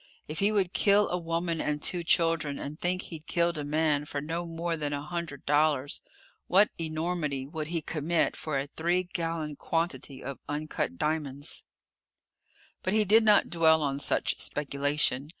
[0.27, 4.05] If he would kill a woman and two children and think he'd killed a man
[4.05, 6.01] for no more than a hundred dollars,
[6.47, 11.65] what enormity would he commit for a three gallon quantity of uncut diamonds?
[12.81, 15.29] But he did not dwell on such speculation.